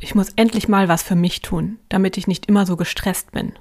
ich 0.00 0.14
muss 0.14 0.30
endlich 0.36 0.68
mal 0.68 0.88
was 0.88 1.02
für 1.02 1.16
mich 1.16 1.42
tun, 1.42 1.78
damit 1.88 2.16
ich 2.16 2.26
nicht 2.26 2.46
immer 2.46 2.66
so 2.66 2.76
gestresst 2.76 3.32
bin. 3.32 3.52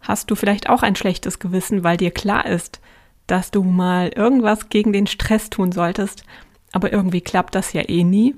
Hast 0.00 0.30
du 0.30 0.34
vielleicht 0.34 0.68
auch 0.68 0.82
ein 0.82 0.96
schlechtes 0.96 1.38
Gewissen, 1.38 1.82
weil 1.82 1.96
dir 1.96 2.10
klar 2.10 2.46
ist, 2.46 2.80
dass 3.26 3.50
du 3.50 3.62
mal 3.62 4.08
irgendwas 4.08 4.68
gegen 4.68 4.92
den 4.92 5.06
Stress 5.06 5.48
tun 5.48 5.72
solltest, 5.72 6.24
aber 6.72 6.92
irgendwie 6.92 7.22
klappt 7.22 7.54
das 7.54 7.72
ja 7.72 7.88
eh 7.88 8.04
nie? 8.04 8.34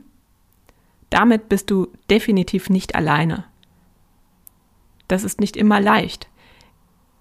Damit 1.10 1.48
bist 1.48 1.70
du 1.70 1.88
definitiv 2.10 2.70
nicht 2.70 2.94
alleine. 2.94 3.44
Das 5.08 5.24
ist 5.24 5.40
nicht 5.40 5.56
immer 5.56 5.80
leicht. 5.80 6.28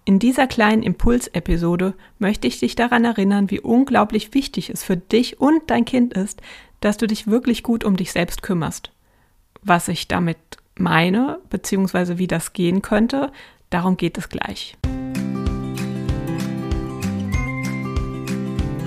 In 0.05 0.19
dieser 0.19 0.45
kleinen 0.45 0.83
Impulsepisode 0.83 1.95
möchte 2.19 2.47
ich 2.47 2.59
dich 2.59 2.75
daran 2.75 3.05
erinnern, 3.05 3.49
wie 3.49 3.59
unglaublich 3.59 4.35
wichtig 4.35 4.69
es 4.69 4.83
für 4.83 4.97
dich 4.97 5.39
und 5.39 5.63
dein 5.67 5.85
Kind 5.85 6.13
ist, 6.13 6.41
dass 6.79 6.97
du 6.97 7.07
dich 7.07 7.25
wirklich 7.25 7.63
gut 7.63 7.83
um 7.83 7.95
dich 7.95 8.11
selbst 8.11 8.43
kümmerst. 8.43 8.91
Was 9.67 9.87
ich 9.87 10.07
damit 10.07 10.37
meine, 10.77 11.39
beziehungsweise 11.49 12.19
wie 12.19 12.27
das 12.27 12.53
gehen 12.53 12.83
könnte, 12.83 13.31
darum 13.71 13.97
geht 13.97 14.15
es 14.15 14.29
gleich. 14.29 14.77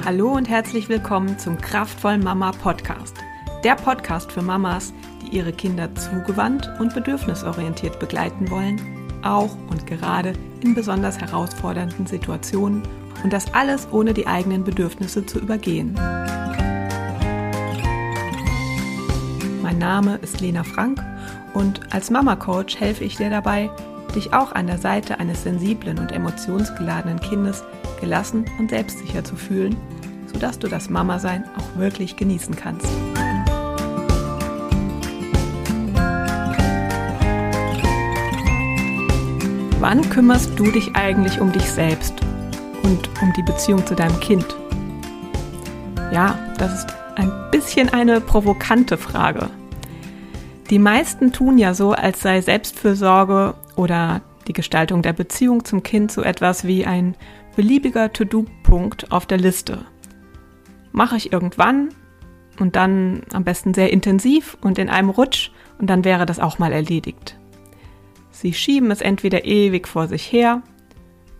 Hallo 0.05 0.31
und 0.31 0.49
herzlich 0.49 0.89
willkommen 0.89 1.37
zum 1.37 1.61
Kraftvoll 1.61 2.19
Mama 2.19 2.53
Podcast. 2.53 3.17
Der 3.65 3.75
Podcast 3.75 4.31
für 4.31 4.41
Mamas, 4.41 4.95
die 5.21 5.37
ihre 5.37 5.53
Kinder 5.53 5.93
zugewandt 5.97 6.71
und 6.79 6.95
bedürfnisorientiert 6.95 7.99
begleiten 7.99 8.49
wollen, 8.49 8.81
auch 9.25 9.57
und 9.71 9.85
gerade 9.85 10.35
in 10.63 10.77
besonders 10.77 11.19
herausfordernden 11.19 12.07
Situationen 12.07 12.85
und 13.25 13.33
das 13.33 13.53
alles 13.53 13.89
ohne 13.91 14.15
die 14.15 14.29
eigenen 14.29 14.63
Bedürfnisse 14.63 15.27
zu 15.27 15.41
übergehen. 15.41 15.99
Mein 19.69 19.81
Name 19.81 20.17
ist 20.23 20.41
Lena 20.41 20.65
Frank 20.65 20.99
und 21.53 21.93
als 21.93 22.09
Mama 22.09 22.37
Coach 22.37 22.81
helfe 22.81 23.05
ich 23.05 23.17
dir 23.17 23.29
dabei, 23.29 23.69
dich 24.15 24.33
auch 24.33 24.53
an 24.53 24.67
der 24.67 24.79
Seite 24.79 25.21
eines 25.21 25.43
sensiblen 25.43 25.99
und 25.99 26.11
emotionsgeladenen 26.11 27.21
Kindes 27.21 27.63
gelassen 28.01 28.47
und 28.59 28.71
selbstsicher 28.71 29.25
zu 29.25 29.37
fühlen, 29.37 29.77
sodass 30.33 30.59
du 30.59 30.69
das 30.69 30.89
Mama-Sein 30.89 31.45
auch 31.59 31.79
wirklich 31.79 32.17
genießen 32.17 32.57
kannst. 32.57 32.89
Wann 39.81 40.09
kümmerst 40.09 40.59
du 40.59 40.71
dich 40.71 40.97
eigentlich 40.97 41.43
um 41.43 41.53
dich 41.53 41.71
selbst 41.71 42.15
und 42.85 43.11
um 43.21 43.35
die 43.37 43.43
Beziehung 43.43 43.87
zu 43.87 43.95
deinem 43.95 44.19
Kind? 44.21 44.47
Ja, 46.11 46.39
das 46.57 46.73
ist 46.73 46.87
ein 47.17 47.48
bisschen 47.59 47.89
eine 47.89 48.21
provokante 48.21 48.97
Frage. 48.97 49.51
Die 50.71 50.79
meisten 50.79 51.33
tun 51.33 51.59
ja 51.59 51.75
so, 51.75 51.91
als 51.91 52.21
sei 52.21 52.41
Selbstfürsorge 52.41 53.55
oder 53.75 54.21
die 54.47 54.53
Gestaltung 54.53 55.03
der 55.03 55.13
Beziehung 55.13 55.65
zum 55.65 55.83
Kind 55.83 56.13
so 56.13 56.23
etwas 56.23 56.69
wie 56.69 56.87
ein 56.87 57.17
beliebiger 57.57 58.13
To-Do-Punkt 58.13 59.11
auf 59.11 59.27
der 59.27 59.39
Liste. 59.39 59.85
Mache 60.93 61.17
ich 61.17 61.33
irgendwann 61.33 61.89
und 62.61 62.77
dann 62.77 63.23
am 63.33 63.43
besten 63.43 63.75
sehr 63.75 63.93
intensiv 63.93 64.57
und 64.61 64.79
in 64.79 64.89
einem 64.89 65.11
Rutsch 65.11 65.51
und 65.81 65.91
dann 65.91 66.05
wäre 66.05 66.27
das 66.27 66.39
auch 66.39 66.61
mal 66.61 66.73
erledigt. 66.73 67.41
Sie 68.31 68.53
schieben 68.53 68.93
es 68.93 69.01
entweder 69.01 69.45
ewig 69.45 69.89
vor 69.89 70.07
sich 70.07 70.31
her, 70.31 70.63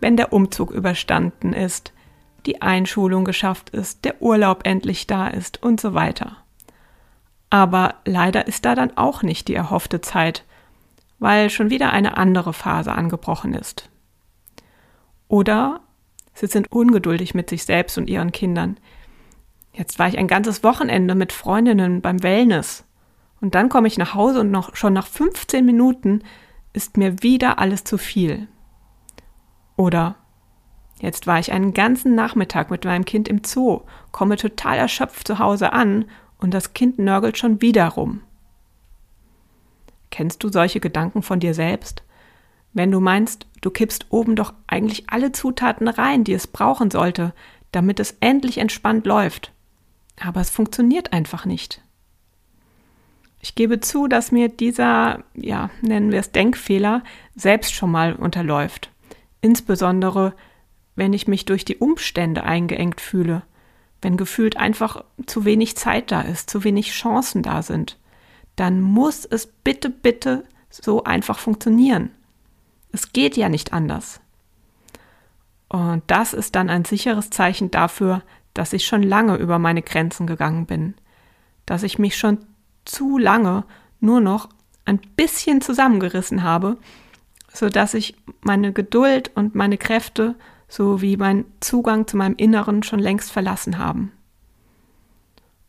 wenn 0.01 0.17
der 0.17 0.33
Umzug 0.33 0.73
überstanden 0.73 1.53
ist, 1.53 1.93
die 2.47 2.63
Einschulung 2.63 3.25
geschafft 3.25 3.71
ist, 3.71 4.05
der 4.05 4.23
Urlaub 4.23 4.67
endlich 4.67 5.07
da 5.07 5.29
ist 5.29 5.63
und 5.63 5.81
so 5.81 5.95
weiter. 5.95 6.37
Aber 7.51 7.95
leider 8.05 8.47
ist 8.47 8.65
da 8.65 8.75
dann 8.75 8.97
auch 8.97 9.23
nicht 9.23 9.49
die 9.49 9.55
erhoffte 9.55 10.01
Zeit, 10.01 10.45
weil 11.19 11.51
schon 11.51 11.71
wieder 11.71 11.93
eine 11.93 12.17
andere 12.17 12.53
Phase 12.53 12.93
angebrochen 12.93 13.55
ist. 13.55 13.89
Oder 15.29 15.81
sie 16.35 16.47
sind 16.47 16.71
ungeduldig 16.71 17.35
mit 17.35 17.51
sich 17.51 17.65
selbst 17.65 17.99
und 17.99 18.09
ihren 18.09 18.33
Kindern. 18.33 18.79
Jetzt 19.73 19.99
war 19.99 20.09
ich 20.09 20.19
ein 20.19 20.29
ganzes 20.29 20.63
Wochenende 20.63 21.15
mit 21.15 21.33
Freundinnen 21.33 22.01
beim 22.01 22.23
Wellness. 22.23 22.85
Und 23.41 23.55
dann 23.55 23.69
komme 23.69 23.89
ich 23.89 23.99
nach 23.99 24.15
Hause 24.15 24.41
und 24.41 24.51
noch, 24.51 24.75
schon 24.75 24.93
nach 24.93 25.07
15 25.07 25.65
Minuten 25.65 26.23
ist 26.73 26.97
mir 26.97 27.23
wieder 27.23 27.59
alles 27.59 27.85
zu 27.85 27.99
viel. 27.99 28.49
Oder 29.77 30.17
jetzt 31.01 31.27
war 31.27 31.39
ich 31.39 31.53
einen 31.53 31.75
ganzen 31.75 32.15
Nachmittag 32.15 32.71
mit 32.71 32.85
meinem 32.85 33.05
Kind 33.05 33.29
im 33.29 33.43
Zoo, 33.45 33.83
komme 34.13 34.37
total 34.37 34.79
erschöpft 34.79 35.27
zu 35.27 35.39
Hause 35.39 35.73
an 35.73 36.07
und 36.39 36.55
das 36.55 36.75
Kind 36.75 36.99
nörgelt 36.99 37.39
schon 37.39 37.61
wieder 37.61 37.89
rum. 37.89 38.23
Kennst 40.11 40.43
du 40.43 40.49
solche 40.49 40.81
Gedanken 40.81 41.23
von 41.23 41.41
dir 41.41 41.55
selbst? 41.55 42.03
Wenn 42.73 42.91
du 42.91 43.01
meinst, 43.01 43.47
du 43.61 43.71
kippst 43.71 44.07
oben 44.11 44.37
doch 44.37 44.53
eigentlich 44.67 45.11
alle 45.11 45.33
Zutaten 45.33 45.89
rein, 45.89 46.25
die 46.25 46.33
es 46.33 46.47
brauchen 46.47 46.91
sollte, 46.91 47.35
damit 47.73 48.01
es 48.01 48.17
endlich 48.21 48.59
entspannt 48.59 49.07
läuft. 49.07 49.53
Aber 50.21 50.41
es 50.41 50.51
funktioniert 50.51 51.13
einfach 51.13 51.45
nicht. 51.45 51.83
Ich 53.41 53.55
gebe 53.55 53.81
zu, 53.81 54.09
dass 54.09 54.33
mir 54.33 54.49
dieser, 54.49 55.23
ja, 55.35 55.71
nennen 55.81 56.11
wir 56.11 56.19
es 56.19 56.33
Denkfehler, 56.33 57.05
selbst 57.37 57.73
schon 57.73 57.91
mal 57.91 58.15
unterläuft. 58.15 58.91
Insbesondere, 59.41 60.35
wenn 60.99 61.13
ich 61.13 61.29
mich 61.29 61.45
durch 61.45 61.65
die 61.65 61.77
Umstände 61.77 62.43
eingeengt 62.43 63.01
fühle, 63.01 63.43
wenn 64.03 64.17
gefühlt 64.17 64.57
einfach 64.57 65.05
zu 65.27 65.45
wenig 65.45 65.77
Zeit 65.77 66.11
da 66.11 66.23
ist, 66.23 66.51
zu 66.51 66.65
wenig 66.65 66.91
Chancen 66.91 67.43
da 67.43 67.63
sind, 67.63 67.97
dann 68.57 68.81
muss 68.81 69.25
es 69.25 69.47
bitte, 69.47 69.91
bitte 69.91 70.45
so 70.71 71.05
einfach 71.05 71.39
funktionieren. 71.39 72.11
Es 72.91 73.13
geht 73.13 73.37
ja 73.37 73.49
nicht 73.49 73.73
anders. 73.73 74.21
Und 75.69 76.03
das 76.09 76.33
ist 76.33 76.57
dann 76.57 76.69
ein 76.69 76.85
sicheres 76.85 77.31
Zeichen 77.31 77.71
dafür, 77.71 78.23
dass 78.53 78.73
ich 78.73 78.85
schon 78.85 79.05
lange 79.05 79.37
über 79.37 79.61
meine 79.61 79.83
Grenzen 79.83 80.27
gegangen 80.27 80.67
bin, 80.67 80.95
dass 81.65 81.85
ich 81.85 82.01
mich 82.01 82.17
schon 82.17 82.39
zu 82.85 83.19
lange 83.19 83.65
nur 84.01 84.21
noch 84.21 84.49
ein 84.85 84.99
bisschen 85.17 85.61
zusammengerissen 85.61 86.43
habe, 86.43 86.77
so 87.53 87.69
dass 87.69 87.95
ich 87.95 88.17
meine 88.41 88.73
Geduld 88.73 89.31
und 89.37 89.55
meine 89.55 89.79
Kräfte 89.79 90.35
sowie 90.69 91.17
mein 91.17 91.45
Zugang 91.61 92.07
zu 92.07 92.17
meinem 92.17 92.37
Inneren 92.37 92.83
schon 92.83 92.99
längst 92.99 93.33
verlassen 93.33 93.79
haben. 93.79 94.13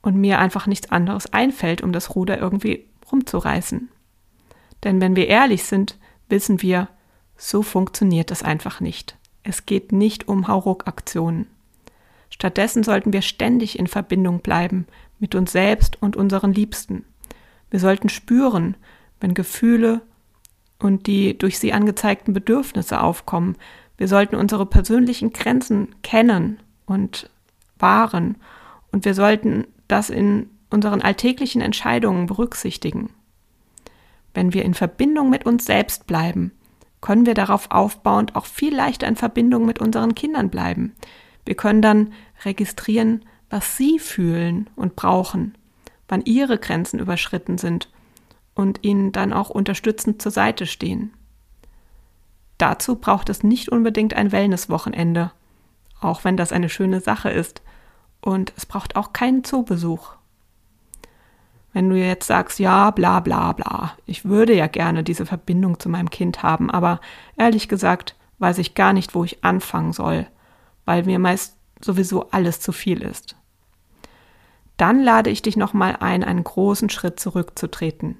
Und 0.02 0.16
mir 0.16 0.40
einfach 0.40 0.68
nichts 0.68 0.92
anderes 0.92 1.34
einfällt, 1.34 1.82
um 1.82 1.92
das 1.92 2.16
Ruder 2.16 2.38
irgendwie 2.38 2.86
rumzureißen. 3.12 3.90
Denn 4.84 5.02
wenn 5.02 5.16
wir 5.16 5.28
ehrlich 5.28 5.64
sind, 5.64 5.98
wissen 6.30 6.62
wir, 6.62 6.88
so 7.36 7.64
funktioniert 7.64 8.32
es 8.32 8.44
einfach 8.44 8.80
nicht. 8.82 9.18
Es 9.44 9.66
geht 9.66 9.92
nicht 9.92 10.28
um 10.28 10.48
Hauruck-Aktionen. 10.48 11.48
Stattdessen 12.30 12.84
sollten 12.84 13.14
wir 13.14 13.22
ständig 13.22 13.80
in 13.80 13.88
Verbindung 13.88 14.40
bleiben 14.40 14.86
mit 15.20 15.36
uns 15.36 15.52
selbst 15.52 16.02
und 16.02 16.16
unseren 16.16 16.54
Liebsten. 16.54 17.06
Wir 17.70 17.80
sollten 17.80 18.09
spüren, 18.09 18.76
wenn 19.20 19.34
Gefühle 19.34 20.02
und 20.80 21.08
die 21.08 21.38
durch 21.38 21.59
sie 21.59 21.74
angezeigten 21.74 22.34
Bedürfnisse 22.34 23.02
aufkommen. 23.02 23.58
Wir 24.00 24.08
sollten 24.08 24.38
unsere 24.38 24.66
persönlichen 24.66 25.34
Grenzen 25.34 25.94
kennen 26.04 26.62
und 26.86 27.30
wahren 27.78 28.38
und 28.94 29.04
wir 29.04 29.14
sollten 29.14 29.68
das 29.90 30.10
in 30.10 30.50
unseren 30.70 31.02
alltäglichen 31.02 31.60
Entscheidungen 31.62 32.26
berücksichtigen. 32.26 33.09
Wenn 34.34 34.54
wir 34.54 34.64
in 34.64 34.74
Verbindung 34.74 35.30
mit 35.30 35.46
uns 35.46 35.66
selbst 35.66 36.08
bleiben, 36.08 36.54
können 37.02 37.26
wir 37.26 37.34
darauf 37.34 37.72
aufbauend 37.72 38.38
auch 38.38 38.46
viel 38.46 38.74
leichter 38.74 39.06
in 39.06 39.18
Verbindung 39.18 39.66
mit 39.66 39.80
unseren 39.80 40.16
Kindern 40.16 40.50
bleiben. 40.50 40.96
Wir 41.46 41.56
können 41.56 41.82
dann 41.82 42.14
registrieren, 42.46 43.26
was 43.50 43.76
sie 43.76 44.00
fühlen 44.00 44.70
und 44.78 44.96
brauchen, 44.96 45.58
wann 46.08 46.22
ihre 46.22 46.58
Grenzen 46.58 47.00
überschritten 47.00 47.58
sind 47.58 47.90
und 48.56 48.79
ihnen 48.82 49.12
dann 49.12 49.34
auch 49.34 49.50
unterstützend 49.50 50.22
zur 50.22 50.32
Seite 50.32 50.68
stehen. 50.68 51.12
Dazu 52.59 52.96
braucht 52.97 53.29
es 53.29 53.41
nicht 53.41 53.70
unbedingt 53.70 54.14
ein 54.14 54.32
Wellnesswochenende, 54.32 55.32
auch 56.02 56.23
wenn 56.23 56.38
das 56.38 56.52
eine 56.52 56.70
schöne 56.70 57.00
Sache 57.00 57.32
ist, 57.32 57.64
und 58.22 58.53
es 58.58 58.66
braucht 58.66 58.97
auch 58.97 59.14
keinen 59.14 59.46
Zoobesuch. 59.46 60.11
Wenn 61.72 61.90
du 61.90 61.96
jetzt 61.96 62.28
sagst, 62.28 62.59
ja, 62.59 62.91
bla 62.91 63.22
bla 63.22 63.53
bla, 63.53 63.94
ich 64.06 64.26
würde 64.26 64.53
ja 64.53 64.67
gerne 64.67 65.03
diese 65.03 65.26
Verbindung 65.26 65.79
zu 65.79 65.88
meinem 65.88 66.09
Kind 66.09 66.44
haben, 66.44 66.70
aber 66.70 67.00
ehrlich 67.38 67.70
gesagt 67.70 68.16
weiß 68.40 68.58
ich 68.58 68.76
gar 68.76 68.94
nicht, 68.94 69.16
wo 69.16 69.23
ich 69.23 69.44
anfangen 69.44 69.94
soll, 69.94 70.28
weil 70.85 71.03
mir 71.03 71.20
meist 71.20 71.56
sowieso 71.82 72.29
alles 72.32 72.59
zu 72.59 72.72
viel 72.72 73.02
ist. 73.02 73.35
Dann 74.76 75.02
lade 75.02 75.29
ich 75.29 75.41
dich 75.41 75.58
nochmal 75.58 75.97
ein, 76.00 76.23
einen 76.23 76.44
großen 76.44 76.90
Schritt 76.90 77.20
zurückzutreten. 77.20 78.17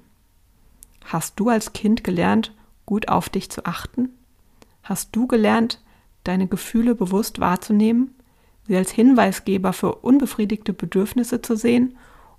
Hast 1.04 1.40
du 1.40 1.48
als 1.48 1.72
Kind 1.72 2.04
gelernt, 2.04 2.54
gut 2.86 3.08
auf 3.08 3.28
dich 3.28 3.50
zu 3.50 3.64
achten? 3.64 4.10
Hast 4.82 5.14
du 5.14 5.26
gelernt, 5.26 5.80
deine 6.24 6.46
Gefühle 6.46 6.94
bewusst 6.94 7.40
wahrzunehmen, 7.40 8.14
sie 8.66 8.76
als 8.76 8.90
Hinweisgeber 8.90 9.72
für 9.72 9.96
unbefriedigte 9.96 10.72
Bedürfnisse 10.72 11.42
zu 11.42 11.56
sehen 11.56 11.96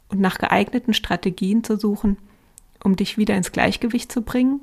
und 0.09 0.19
nach 0.19 0.37
geeigneten 0.37 0.93
Strategien 0.93 1.63
zu 1.63 1.77
suchen, 1.77 2.17
um 2.83 2.95
dich 2.95 3.17
wieder 3.17 3.35
ins 3.35 3.51
Gleichgewicht 3.51 4.11
zu 4.11 4.21
bringen? 4.21 4.61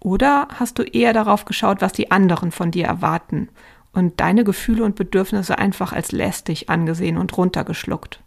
Oder 0.00 0.48
hast 0.54 0.78
du 0.78 0.82
eher 0.82 1.12
darauf 1.12 1.44
geschaut, 1.44 1.80
was 1.80 1.92
die 1.92 2.10
anderen 2.10 2.52
von 2.52 2.70
dir 2.70 2.86
erwarten 2.86 3.48
und 3.92 4.20
deine 4.20 4.44
Gefühle 4.44 4.84
und 4.84 4.94
Bedürfnisse 4.94 5.58
einfach 5.58 5.92
als 5.92 6.12
lästig 6.12 6.68
angesehen 6.68 7.16
und 7.16 7.36
runtergeschluckt? 7.36 8.20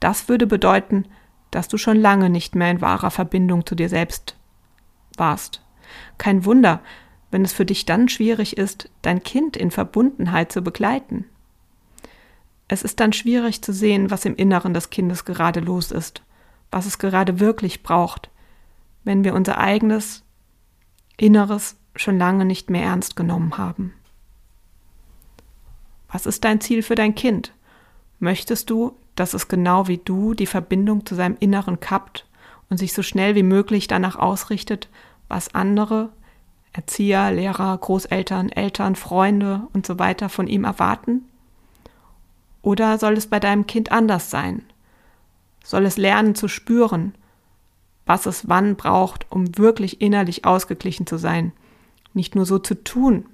Das 0.00 0.28
würde 0.28 0.46
bedeuten, 0.46 1.04
dass 1.50 1.68
du 1.68 1.78
schon 1.78 1.96
lange 1.96 2.30
nicht 2.30 2.54
mehr 2.54 2.70
in 2.70 2.80
wahrer 2.80 3.10
Verbindung 3.10 3.66
zu 3.66 3.74
dir 3.74 3.88
selbst 3.88 4.36
warst. 5.16 5.62
Kein 6.16 6.44
Wunder, 6.44 6.80
wenn 7.30 7.44
es 7.44 7.52
für 7.52 7.66
dich 7.66 7.84
dann 7.84 8.08
schwierig 8.08 8.56
ist, 8.56 8.90
dein 9.02 9.22
Kind 9.22 9.56
in 9.56 9.70
Verbundenheit 9.70 10.50
zu 10.50 10.62
begleiten. 10.62 11.24
Es 12.68 12.82
ist 12.82 13.00
dann 13.00 13.12
schwierig 13.12 13.62
zu 13.62 13.72
sehen, 13.72 14.10
was 14.10 14.24
im 14.24 14.36
Inneren 14.36 14.74
des 14.74 14.90
Kindes 14.90 15.24
gerade 15.24 15.60
los 15.60 15.90
ist, 15.90 16.22
was 16.70 16.86
es 16.86 16.98
gerade 16.98 17.40
wirklich 17.40 17.82
braucht, 17.82 18.30
wenn 19.04 19.24
wir 19.24 19.34
unser 19.34 19.58
eigenes 19.58 20.22
Inneres 21.16 21.76
schon 21.96 22.18
lange 22.18 22.44
nicht 22.44 22.70
mehr 22.70 22.82
ernst 22.82 23.16
genommen 23.16 23.56
haben. 23.56 23.94
Was 26.10 26.26
ist 26.26 26.44
dein 26.44 26.60
Ziel 26.60 26.82
für 26.82 26.94
dein 26.94 27.14
Kind? 27.14 27.52
Möchtest 28.18 28.70
du, 28.70 28.96
dass 29.14 29.34
es 29.34 29.48
genau 29.48 29.88
wie 29.88 29.98
du 29.98 30.34
die 30.34 30.46
Verbindung 30.46 31.04
zu 31.04 31.14
seinem 31.14 31.36
Inneren 31.40 31.80
kappt 31.80 32.26
und 32.70 32.76
sich 32.76 32.92
so 32.92 33.02
schnell 33.02 33.34
wie 33.34 33.42
möglich 33.42 33.88
danach 33.88 34.16
ausrichtet, 34.16 34.88
was 35.28 35.54
andere, 35.54 36.10
Erzieher, 36.72 37.30
Lehrer, 37.30 37.76
Großeltern, 37.76 38.50
Eltern, 38.50 38.96
Freunde 38.96 39.62
und 39.72 39.86
so 39.86 39.98
weiter 39.98 40.28
von 40.28 40.46
ihm 40.46 40.64
erwarten? 40.64 41.24
Oder 42.62 42.98
soll 42.98 43.14
es 43.14 43.26
bei 43.26 43.40
deinem 43.40 43.66
Kind 43.66 43.92
anders 43.92 44.30
sein? 44.30 44.62
Soll 45.64 45.86
es 45.86 45.96
lernen 45.96 46.34
zu 46.34 46.48
spüren, 46.48 47.14
was 48.06 48.26
es 48.26 48.48
wann 48.48 48.76
braucht, 48.76 49.26
um 49.30 49.58
wirklich 49.58 50.00
innerlich 50.00 50.44
ausgeglichen 50.44 51.06
zu 51.06 51.18
sein, 51.18 51.52
nicht 52.14 52.34
nur 52.34 52.46
so 52.46 52.58
zu 52.58 52.74
tun. 52.82 53.26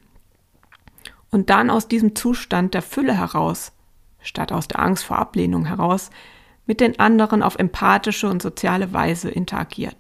Und 1.31 1.51
dann 1.51 1.71
aus 1.71 1.89
diesem 1.89 2.15
Zustand 2.15 2.75
der 2.75 2.83
Fülle 2.83 3.17
heraus, 3.17 3.73
statt 4.21 4.53
aus 4.53 4.69
der 4.69 4.81
Angst 4.81 5.05
vor 5.05 5.19
Ablehnung 5.19 5.65
heraus, 5.65 6.11
mit 6.67 6.81
den 6.81 6.99
anderen 6.99 7.43
auf 7.43 7.57
empathische 7.57 8.29
und 8.29 8.43
soziale 8.43 8.93
Weise 8.93 9.31
interagiert. 9.31 9.97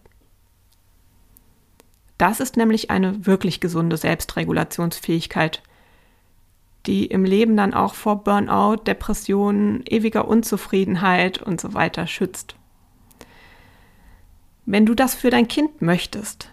Das 2.25 2.41
ist 2.41 2.57
nämlich 2.57 2.91
eine 2.91 3.27
wirklich 3.27 3.61
gesunde 3.61 3.99
Selbstregulationsfähigkeit, 3.99 5.63
die 6.87 7.05
im 7.05 7.27
Leben 7.27 7.55
dann 7.55 7.75
auch 7.75 7.93
vor 7.93 8.25
Burnout, 8.25 8.77
Depressionen, 8.77 9.85
ewiger 9.87 10.27
Unzufriedenheit 10.27 11.43
und 11.43 11.61
so 11.61 11.75
weiter 11.75 12.07
schützt. 12.07 12.57
Wenn 14.65 14.87
du 14.87 14.95
das 14.95 15.15
für 15.15 15.29
dein 15.29 15.49
Kind 15.49 15.83
möchtest, 15.83 16.51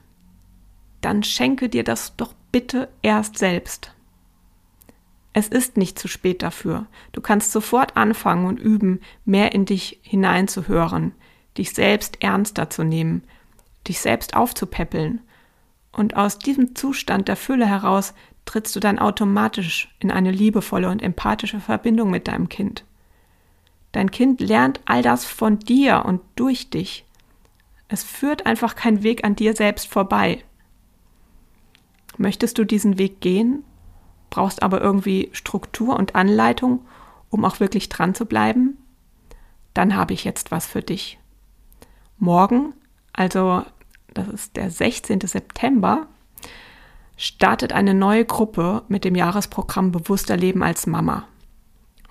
dann 0.99 1.23
schenke 1.23 1.69
dir 1.69 1.85
das 1.85 2.17
doch 2.17 2.33
bitte 2.51 2.89
erst 3.01 3.37
selbst. 3.37 3.93
Es 5.31 5.47
ist 5.47 5.77
nicht 5.77 5.97
zu 5.97 6.09
spät 6.09 6.41
dafür. 6.41 6.85
Du 7.13 7.21
kannst 7.21 7.53
sofort 7.53 7.95
anfangen 7.95 8.45
und 8.45 8.59
üben, 8.59 8.99
mehr 9.23 9.53
in 9.53 9.63
dich 9.63 10.01
hineinzuhören, 10.01 11.13
dich 11.57 11.71
selbst 11.71 12.21
ernster 12.21 12.69
zu 12.69 12.83
nehmen, 12.83 13.23
dich 13.87 14.01
selbst 14.01 14.35
aufzupäppeln. 14.35 15.21
Und 15.91 16.15
aus 16.15 16.39
diesem 16.39 16.75
Zustand 16.75 17.27
der 17.27 17.35
Fülle 17.35 17.65
heraus 17.65 18.13
trittst 18.45 18.75
du 18.75 18.79
dann 18.79 18.99
automatisch 18.99 19.93
in 19.99 20.11
eine 20.11 20.31
liebevolle 20.31 20.89
und 20.89 21.01
empathische 21.01 21.59
Verbindung 21.59 22.09
mit 22.09 22.27
deinem 22.27 22.49
Kind. 22.49 22.85
Dein 23.91 24.09
Kind 24.09 24.39
lernt 24.39 24.79
all 24.85 25.01
das 25.01 25.25
von 25.25 25.59
dir 25.59 26.05
und 26.05 26.21
durch 26.35 26.69
dich. 26.69 27.05
Es 27.89 28.03
führt 28.03 28.45
einfach 28.45 28.75
kein 28.75 29.03
Weg 29.03 29.25
an 29.25 29.35
dir 29.35 29.53
selbst 29.53 29.87
vorbei. 29.87 30.43
Möchtest 32.17 32.57
du 32.57 32.63
diesen 32.63 32.97
Weg 32.97 33.19
gehen, 33.19 33.63
brauchst 34.29 34.63
aber 34.63 34.79
irgendwie 34.81 35.29
Struktur 35.33 35.97
und 35.97 36.15
Anleitung, 36.15 36.85
um 37.29 37.43
auch 37.43 37.59
wirklich 37.59 37.89
dran 37.89 38.15
zu 38.15 38.25
bleiben? 38.25 38.77
Dann 39.73 39.95
habe 39.95 40.13
ich 40.13 40.23
jetzt 40.23 40.51
was 40.51 40.65
für 40.65 40.81
dich. 40.81 41.19
Morgen, 42.17 42.73
also 43.13 43.63
das 44.13 44.27
ist 44.27 44.55
der 44.55 44.69
16. 44.69 45.21
September, 45.21 46.07
startet 47.17 47.73
eine 47.73 47.93
neue 47.93 48.25
Gruppe 48.25 48.83
mit 48.87 49.05
dem 49.05 49.15
Jahresprogramm 49.15 49.91
Bewusster 49.91 50.37
Leben 50.37 50.63
als 50.63 50.87
Mama. 50.87 51.27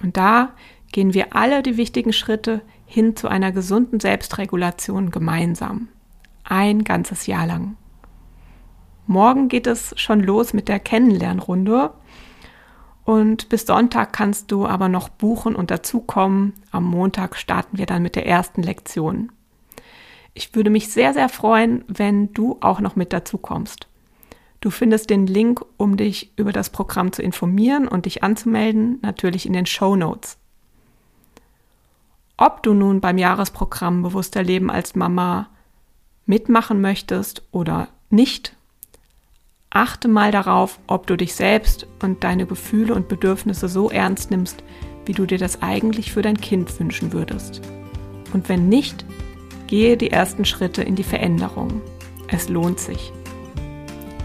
Und 0.02 0.17
da 0.17 0.52
gehen 0.93 1.14
wir 1.14 1.35
alle 1.37 1.62
die 1.62 1.76
wichtigen 1.76 2.12
Schritte 2.12 2.62
hin 2.87 3.17
zu 3.17 3.29
einer 3.29 3.52
gesunden 3.52 4.00
Selbstregulation 4.00 5.11
gemeinsam. 5.11 5.88
Ein 6.44 6.85
ganzes 6.85 7.26
Jahr 7.26 7.47
lang. 7.47 7.76
Morgen 9.06 9.49
geht 9.49 9.67
es 9.67 9.93
schon 9.96 10.20
los 10.20 10.53
mit 10.53 10.69
der 10.69 10.79
Kennenlernrunde. 10.79 11.93
Und 13.05 13.49
bis 13.49 13.67
Sonntag 13.67 14.12
kannst 14.12 14.53
du 14.53 14.67
aber 14.67 14.88
noch 14.88 15.08
buchen 15.08 15.56
und 15.56 15.70
dazukommen. 15.70 16.53
Am 16.70 16.85
Montag 16.85 17.37
starten 17.37 17.79
wir 17.79 17.87
dann 17.87 18.03
mit 18.03 18.14
der 18.14 18.26
ersten 18.26 18.62
Lektion. 18.62 19.32
Ich 20.35 20.55
würde 20.55 20.71
mich 20.71 20.88
sehr, 20.88 21.12
sehr 21.12 21.29
freuen, 21.29 21.85
wenn 21.88 22.32
du 22.32 22.59
auch 22.61 22.81
noch 22.81 22.97
mit 22.97 23.12
dazu 23.12 23.38
kommst. 23.38 23.88
Du 24.61 24.71
findest 24.71 25.09
den 25.11 25.27
Link, 25.27 25.65
um 25.79 25.97
dich 25.97 26.32
über 26.37 26.53
das 26.53 26.71
Programm 26.71 27.12
zu 27.12 27.23
informieren 27.23 27.88
und 27.88 28.05
dich 28.05 28.23
anzumelden, 28.23 28.99
natürlich 29.03 29.47
in 29.47 29.55
den 29.55 29.67
Show 29.67 29.97
Notes. 29.97 30.37
Ob 32.37 32.62
du 32.62 32.75
nun 32.75 33.00
beim 33.00 33.19
Jahresprogramm 33.19 34.03
Bewusster 34.03 34.43
Leben 34.43 34.71
als 34.71 34.94
Mama 34.94 35.49
mitmachen 36.27 36.81
möchtest 36.81 37.43
oder 37.53 37.88
nicht, 38.11 38.55
achte 39.71 40.09
mal 40.09 40.31
darauf, 40.31 40.79
ob 40.87 41.06
du 41.06 41.17
dich 41.17 41.35
selbst 41.35 41.87
und 42.03 42.23
deine 42.25 42.47
Gefühle 42.47 42.94
und 42.94 43.09
Bedürfnisse 43.09 43.69
so 43.69 43.91
ernst 43.91 44.31
nimmst, 44.31 44.62
wie 45.06 45.12
du 45.12 45.27
dir 45.27 45.38
das 45.38 45.62
eigentlich 45.62 46.12
für 46.12 46.23
dein 46.23 46.41
Kind 46.41 46.79
wünschen 46.79 47.12
würdest. 47.12 47.62
Und 48.32 48.49
wenn 48.49 48.69
nicht, 48.69 49.05
gehe 49.70 49.96
die 49.96 50.11
ersten 50.11 50.44
Schritte 50.44 50.82
in 50.82 50.96
die 50.96 51.05
Veränderung. 51.05 51.81
Es 52.26 52.49
lohnt 52.49 52.81
sich. 52.81 53.12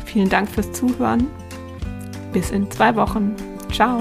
Vielen 0.05 0.27
Dank 0.27 0.49
fürs 0.49 0.71
Zuhören. 0.71 1.27
Bis 2.33 2.49
in 2.49 2.69
zwei 2.71 2.95
Wochen. 2.95 3.35
Ciao. 3.71 3.99